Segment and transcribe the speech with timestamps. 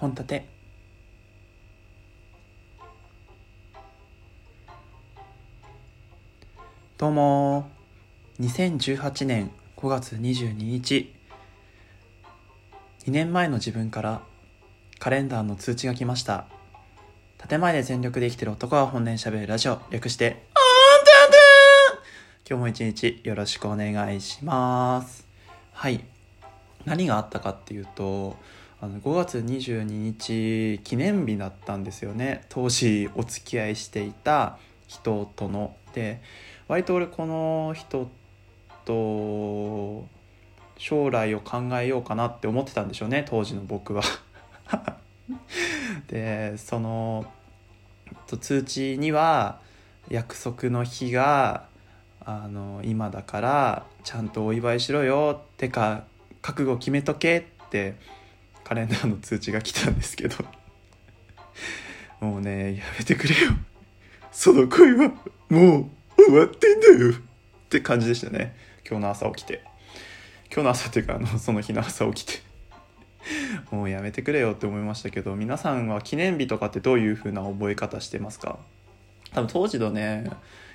[0.00, 0.46] 本立て。
[6.96, 7.68] どうも。
[8.40, 11.14] 2018年5月22日
[13.04, 14.22] 2年前の自分から
[14.98, 16.46] カレンダーの通知が来ました。
[17.46, 19.82] 建前で全力で生きてる男は本音しゃべるラジオ。
[19.90, 20.46] 略して
[22.48, 25.28] 今日も一日よろしくお願いします。
[25.74, 26.02] はい。
[26.86, 28.38] 何があったかっていうと
[28.82, 32.46] あの5月22日記念日だったんですよね。
[32.48, 35.76] 当時お付き合いしていた人との。
[35.92, 36.22] で
[36.66, 38.08] 割と俺この人
[38.86, 40.06] と
[40.78, 43.26] 将来を考えようかなって思ってたんでしょうね。
[43.28, 44.02] 当時の僕は。
[46.08, 47.26] でその
[48.40, 49.60] 通知には
[50.08, 51.66] 約束の日が
[52.24, 56.04] あの今だからちゃんとお祝いしろよってか
[56.40, 57.96] 覚悟決めとけって
[58.64, 60.36] カレンダーの通知が来たんですけど。
[62.20, 63.52] もうねやめてくれよ。
[64.32, 65.08] その恋は
[65.48, 67.12] もう終わってんだよ。
[67.12, 67.14] っ
[67.68, 68.54] て感じでしたね。
[68.88, 69.62] 今日の朝起きて。
[70.52, 72.42] 今日の朝っていうかあのその日の朝起きて。
[73.70, 78.58] もうやめてくれよって思いましたけど皆さんは記念日とかってどういう風な覚え方してますか？
[79.32, 80.30] 多分当時のね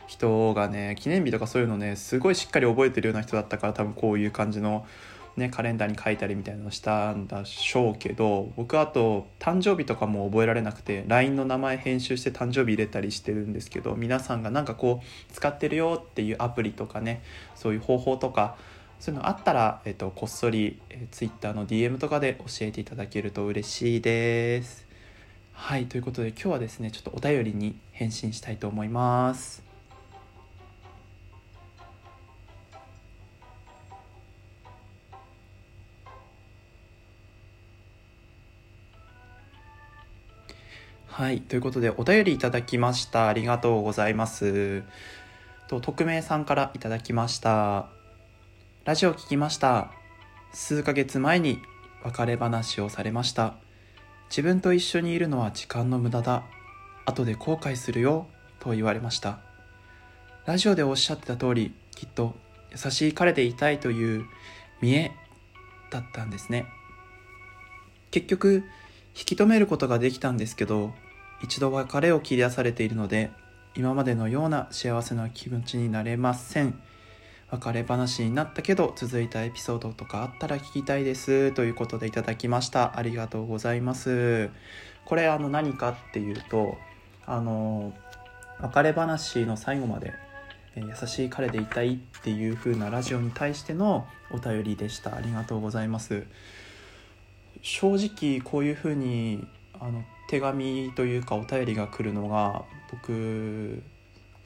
[0.08, 4.86] 人がね記念日とかそういうのねすごいしっかり覚えてるような人だったから多分こういう感じの
[5.38, 17.22] ね、カレンダーに書いたりみたいなのしたんだしょうけど僕あと誕生日とかも覚えられなくて LINE の名前編集して誕生日入れたりしてるんですけど皆さんがなんかこう使ってるよっていうアプリとかね
[17.54, 18.56] そういう方法とか
[19.00, 24.88] そういうのあったら、えっと、こっそり、え Twitter の DM とかで教えていただけると嬉しいです。
[25.52, 29.65] はいということで今日はですねちょっとお便りに返信したいと思います。
[41.18, 41.40] はい。
[41.40, 43.30] ということで、お便りいただきました。
[43.30, 44.84] ありがとうございます。
[45.70, 47.88] と、匿名さんからいただきました。
[48.84, 49.94] ラジオ聞きました。
[50.52, 51.62] 数ヶ月前に
[52.04, 53.56] 別れ話をされました。
[54.30, 56.44] 自分と一緒にいるのは時間の無駄だ。
[57.06, 58.28] 後で後悔するよ。
[58.60, 59.40] と言われました。
[60.46, 62.36] ラジオでおっしゃってた通り、きっと
[62.74, 64.26] 優しい彼でいたいという
[64.82, 65.14] 見え
[65.92, 66.66] だったんですね。
[68.12, 68.66] 結局、
[69.18, 70.94] 引き止めることができたんですけど、
[71.42, 73.32] 一度別れを切り出されているので
[73.76, 76.80] 今までのような幸せな気持ちになれません。
[77.52, 81.52] 別れ話になったけど続いたエピソードとかあったら聞きたいです。
[81.52, 82.98] ということでいただきました。
[82.98, 84.50] ありがとうございます。
[85.06, 86.78] これあの何かっていうと
[87.26, 87.94] あの
[88.60, 90.14] 別れ話の最後まで
[90.76, 95.16] 優しい彼でいたいっていう風なラジオに対してのお便りでした。
[95.16, 96.26] ありがとうございます。
[97.62, 99.46] 正直こういう風に
[99.80, 103.84] あの手紙というかお便りが来るのが僕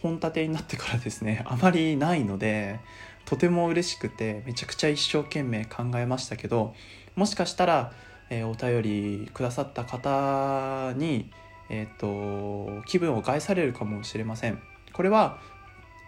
[0.01, 2.79] 本立てになってからですね あまりないので
[3.25, 6.73] とても嬉しくてめちゃくちゃ一生懸命考えましたけど
[7.15, 7.93] もしかしたら、
[8.29, 11.31] えー、お便りくださった方に、
[11.69, 14.61] えーと、気分を害されるかもしれません。
[14.93, 15.39] これは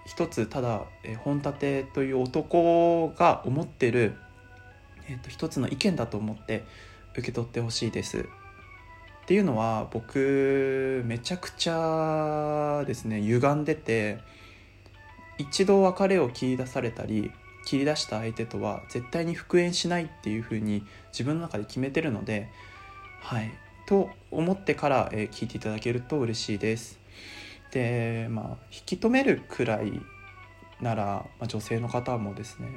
[0.05, 4.15] 一つただ、えー、本立てという男が思ってる、
[5.09, 6.63] えーと一つの意見だと思って
[7.13, 8.29] 受け取ってほしいです。
[9.23, 14.19] っていうのは僕めちゃくちゃですね歪んでて
[15.37, 17.31] 一度別れを切り出されたり
[17.65, 22.49] 切り出した相手とは絶対に復縁しないっていうふうに自分の中で決めてるので
[23.21, 23.51] はい
[23.85, 26.97] と思ってから、え、聞いていただけると嬉しいです。
[27.71, 30.01] でまあ引き止めるくらい
[30.81, 31.03] なら、
[31.39, 32.69] まあ、女性の方もですね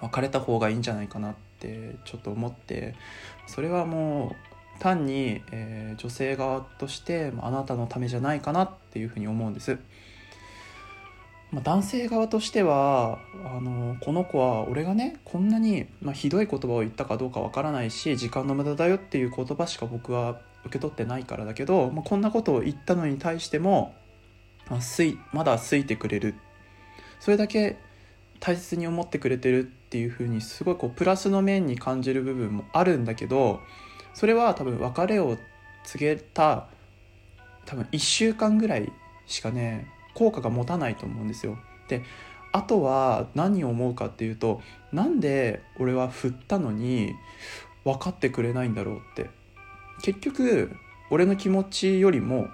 [0.00, 2.94] 別れた方がいいんじゃないかなってちょっと思って
[3.46, 9.78] それはもう単に、えー、女性側としてあなたのためじゃないかなっていうふうに思うんです。
[11.52, 23.94] まあ、男性側としてはあのこの子は俺がねこんなに、まあ、ひどい言葉を言ったかどうかわからないし時間の無駄だよっていう言葉しか僕は受け取ってないからだけど、まあ、こんなことを言ったのに対しても、
[24.68, 26.34] まあ、すいまだ好いてくれる
[27.20, 27.78] それだけ
[28.40, 33.60] 大切に思ってくれてるっていうふうにすごいこうプラスの面に感じる部分もあるんだけど
[34.16, 35.36] それは多分別れを
[35.84, 36.68] 告げた
[37.66, 38.90] 多分1週間ぐらい
[39.26, 41.58] しかね効果が持たないと思うんですよ。
[41.88, 42.02] で
[42.50, 47.12] あとは何を思うかっていうとなんで俺は振ったのに
[47.84, 49.28] 分かってくれないんだろうって
[50.00, 50.74] 結局
[51.10, 52.48] 俺の気持ちよりも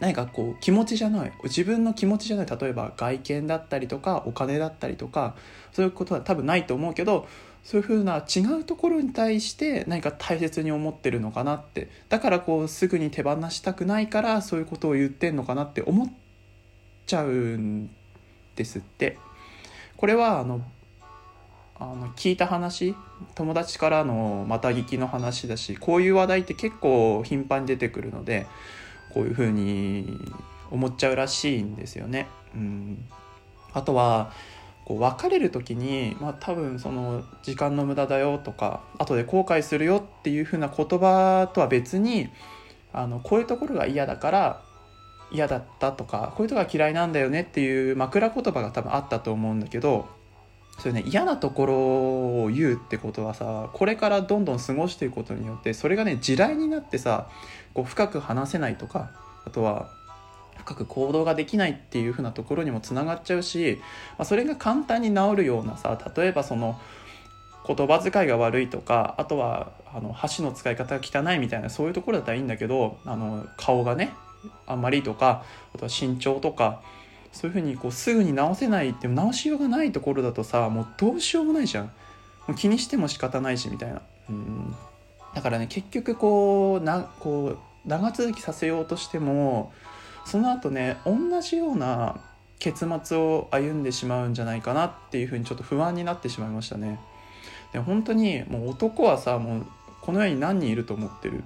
[0.00, 5.36] 何かこう気持ちじゃない自分の気持ちじゃない例えば外見だったりとかお金だったりとか
[5.72, 7.28] そういうことは多分ないと思うけど
[7.64, 11.88] そういうふうな違うところに対して何か大切に思ってるのかなって。
[12.08, 16.12] だからこうすぐに手放したくないからそういうことを言ってんのかなって思っ
[17.06, 17.90] ちゃうん
[18.56, 19.18] ですって。
[19.96, 20.62] これはあの
[21.78, 22.94] あの聞いた話
[23.34, 28.46] 友達からのまた聞きの話だしこういう話題って結構頻繁に出てくるので
[29.14, 30.18] こういうふうに
[30.70, 32.28] 思っちゃうらしいんですよね。
[32.54, 33.04] うん、
[33.72, 34.32] あとは
[34.84, 42.28] こう別れる時に、まあ、多分その時間の無駄だよとか後で後悔するよっていうふうな言葉とは別に
[42.92, 44.62] あのこういうところが嫌だから
[45.30, 50.08] 嫌だったとかこういうとこが嫌いなんだよねっていう枕言葉が多分あったと思うんだけど
[50.78, 51.74] それね嫌なところ
[52.44, 57.28] を言うってことはさこれからどんどん過ごしていくことによってそれがね地雷になってさ
[57.74, 59.10] こう深く話せないとか
[59.46, 59.90] あとは
[60.58, 63.80] 深く行動ができないっていう風なところにもつながっちゃうし、
[64.18, 66.80] まあ、それが簡単に治るようなさ例えばその
[67.66, 74.12] 言葉遣いが悪いとかあとはあの箸の使い方が汚いみたいなそういうところだったらいいんだけどあの顔がね
[74.66, 75.44] あんまりとか
[75.74, 76.82] あとは身長とか
[77.32, 81.84] そういうふうにこうすぐに直せないって直しようがないところだとさもうどうしようもないじゃん。
[82.46, 84.02] もう気にしても仕方ないしみたいな。
[84.28, 84.74] うん。
[85.34, 89.72] だからね結局こうなこう長続きさせようとしても
[90.24, 92.20] その後ね同じような
[92.58, 97.00] 結末を歩んでしまうんじゃないかなっていうふうにちょっと不安になってしまいましたね。
[97.72, 99.66] で本当にもう男はさもう
[100.00, 101.42] この世に何人いると思ってる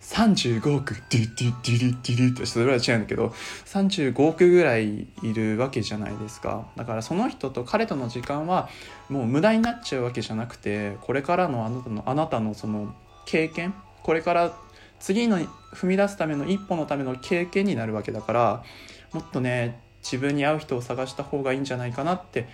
[0.00, 3.28] ？35億デュデュデュリデュリとそれは違うんだけど
[3.66, 6.66] 35億ぐらいいるわけじゃないですか。
[6.76, 8.68] だからその人と彼との時間は
[9.08, 12.94] もう無駄になっちゃうわけじゃなくてこれからのあなたのあなたのその
[13.26, 14.56] 経験これから
[14.98, 18.64] 次の踏み出すための一歩のための経験になるわけだから
[19.12, 22.48] もっとね自分に合う人を探した方がいいんじゃないかなって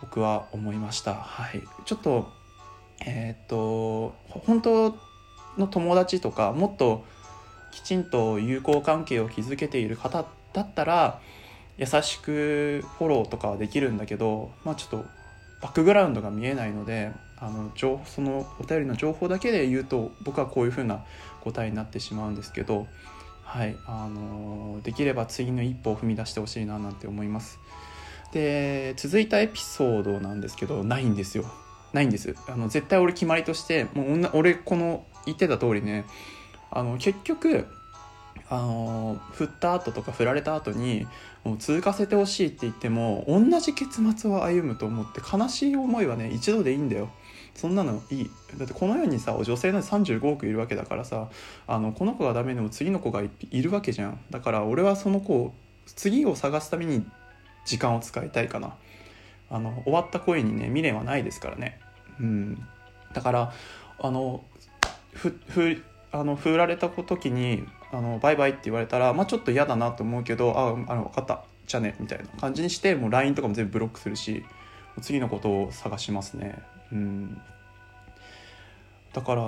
[0.00, 1.14] 僕は思いました。
[1.14, 1.62] はい。
[1.84, 2.32] ちょっと
[3.04, 4.96] えー、っと本当
[5.58, 7.04] の友達とかもっと
[7.72, 11.20] きちんと友好関係を築けている方だったら
[11.78, 15.04] 優しくフォローとかはできるんだけどまあちょっと
[15.62, 17.12] バックグラウンドが見えないので
[17.42, 21.04] あの情そのお便りの情報だけで言うと僕はこういうふうな
[21.40, 22.86] 答えになってしまうんですけど、
[23.42, 27.58] はいあのできれば次の一歩を踏み出してほしいななんて思います。
[28.32, 31.44] で続いたエピソードなんですけどないんですよ。
[31.92, 32.36] ないんです。
[32.46, 36.04] あの絶対俺決まりとしてもう俺この言ってた通りね
[36.70, 37.66] あの結局
[38.48, 41.08] あの振った後とか振られた後に
[41.42, 47.10] もう続かせてほしいって言っても同じ結末を歩むと思って悲しい思いはね一度でいいんだよ。
[47.54, 48.30] そんなのいい。
[48.56, 51.28] だってこの世にさ女性の35億いるわけだからさ
[51.66, 54.20] あのこの子がダメでも次の子がいるわけじゃん。
[54.30, 55.54] だから俺はその子を
[55.86, 57.06] 次を探すために
[57.64, 58.74] 時間を使いたいかな。
[59.50, 61.78] あの終わった恋にね未練はないですからね。
[62.20, 62.66] うん。
[63.12, 63.52] だから
[63.98, 64.42] あの
[65.12, 71.44] ふふあの振られた時にあのバイバイって言われたら、まあ、ちょっと嫌だなと思うけどああの分かった。
[71.66, 74.44] じゃあねみたいな感じにしてもう LINE とかも全部ブロックするし
[75.00, 76.58] 次のことを探しますね。
[76.92, 77.40] うん。
[79.12, 79.42] だから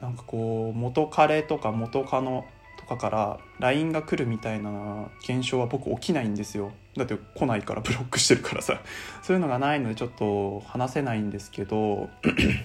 [0.00, 2.44] なんかこう元彼とか元カノ
[2.78, 6.72] とかから LINE が来るみたいな現象は僕起きないんですよ。
[6.96, 8.80] だって来ないからブロックしてるからさ。
[9.22, 12.10] そういうのがないのでちょっと話せないんですけど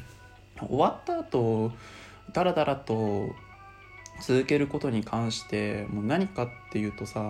[0.60, 1.72] 終わった後
[2.34, 3.30] ダラダラと
[4.22, 7.24] 続けることに関してもう何かっていうとさ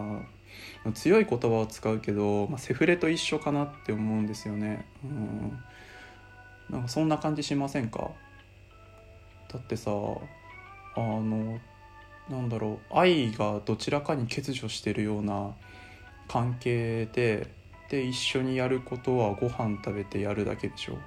[0.94, 4.86] 強い言葉を使うけど、まあ、セフレと一緒かなって思うんですよね。
[5.04, 5.60] うん。
[6.70, 8.12] なんかそんな感じしませんか？
[9.52, 11.60] だってさあの
[12.30, 15.56] なんだろう愛がどちらかに欠如してるような
[16.28, 17.48] 関係で
[17.90, 20.98] で一緒にやることはご飯食べてやるだけでしょ。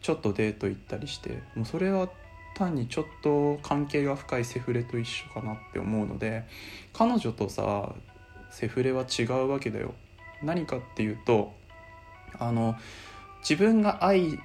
[0.00, 1.42] ちょっとデート行ったりして。
[1.54, 2.08] もうそれは
[2.54, 6.44] 単にちょっと関係が深いセフレと一緒かなって思うので
[6.92, 7.94] 彼女とさ
[8.50, 9.94] セフレは違うわけだよ。
[10.42, 11.52] 何かっていうと
[12.38, 12.74] あの
[13.40, 14.38] 自分が愛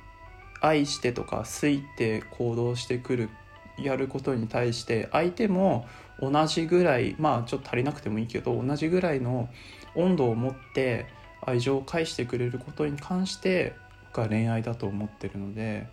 [0.62, 3.30] 愛してとか好いて行動してくる
[3.78, 5.88] やることに対して相手も
[6.20, 9.50] 同じぐらいまあちょっと足りなくてもいいけど同じぐらいの
[9.96, 11.06] 温度を持って
[11.42, 13.74] 愛情を返してくれることに関して
[14.08, 15.88] 僕は恋愛だと思ってるので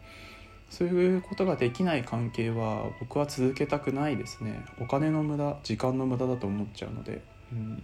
[0.70, 4.64] そういうことができない関係は僕は続けたくないですね。
[4.80, 7.82] お金の無駄時間の無駄だと思っちゃうので、うん、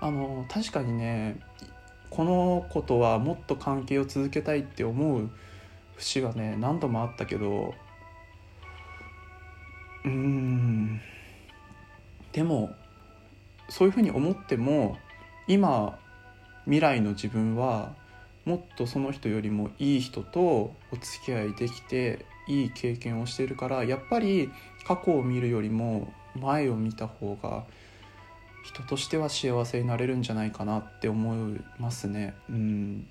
[0.00, 1.40] あの確かにね
[2.10, 5.30] この子とはもっと関係を続けたいって思う
[5.96, 7.74] 節はね何度もあったけど
[10.04, 11.00] うーん
[12.32, 12.74] でも
[13.68, 14.98] そういうふうに思っても
[15.48, 15.98] 今
[16.64, 17.94] 未来の自分は
[18.44, 24.50] もっとその人よりもいい人とお付き合いできていい経験をしてるからやっぱり
[24.86, 27.64] 過去を見るよりも前を見た方が
[28.62, 32.34] 人としては幸せになれるんじゃないかなって思いますね。
[32.48, 33.06] うん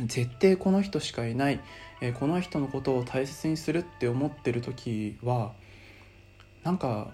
[0.00, 1.60] 絶対この人しかいない、
[2.00, 5.52] え、この人のことを大切にするって思ってる時は
[6.62, 7.12] なんか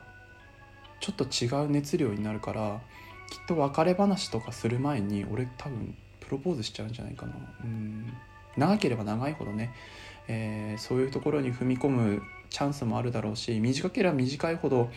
[1.00, 2.80] ちょっと違う熱量になるから
[3.30, 7.34] きっと別れ話とかする前に俺多分プロポーズしちゃうんじゃないかな。
[7.64, 8.12] うん。
[8.56, 9.72] 長ければ長いほどね、
[10.28, 14.90] えー、そういうところに踏み込むチャンスもあるだろうし短ければ短いほど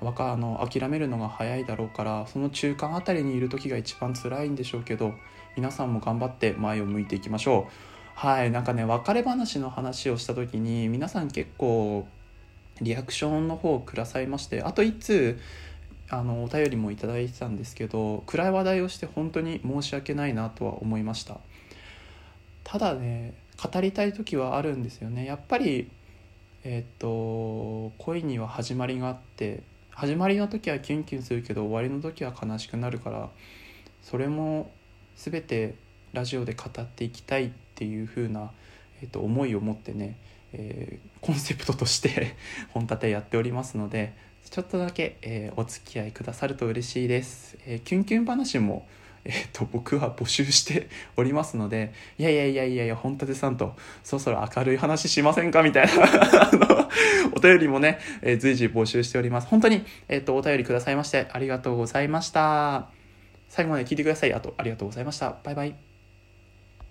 [0.00, 5.14] 若あの諦めるのが早いだろうからその中間あたりにいる時が一番辛いんでしょうけど
[5.56, 7.72] 皆さんも頑張って前を向いていきましょう。
[8.14, 12.06] はいなんかね別れ話の話をした時に皆さん結構
[12.80, 15.38] リアクションの方をくださいましてあと1通
[16.08, 21.40] あのお便りもいただいてたんですけど暗い話題をして本当に申し訳ないなとは思いました。
[22.64, 25.24] ただね語りたい時はあるんですよね。
[25.24, 25.90] やっぱり
[26.64, 33.30] えっ、と恋には始まりがあって始まりの時はキュンキュンするけど終わりの時は悲しくなるから
[34.02, 34.70] それも
[35.16, 35.74] 全て
[36.12, 38.50] ラジオで語っていきたいっていう風な、
[39.02, 40.16] えー、と思いを持ってね、
[40.52, 42.36] えー、コンセプトとして
[42.72, 44.14] 本立てやっておりますので
[44.48, 47.58] ちょっとだけ、えー、お付き合いくださると嬉しいです。
[47.66, 48.86] えー、キュンキュン話も
[49.26, 55.92] えーと、僕は募集して おりますのでいやいやいやいやいや本立さんとそろそろ明るい話しませんかみたいな
[56.48, 56.88] あの
[57.34, 62.95] お便りもね、えー、随時募集しております本当に、えーと、お便りくださいましてありがとうございました
[63.56, 64.34] 最後まで聞いてください。
[64.34, 65.38] あとありがとうございました。
[65.42, 65.95] バイバイ。